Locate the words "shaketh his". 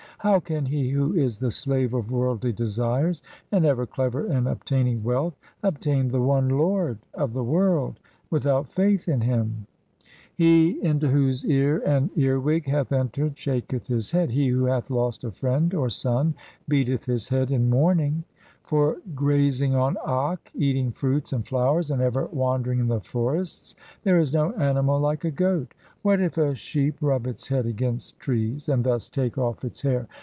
13.35-14.11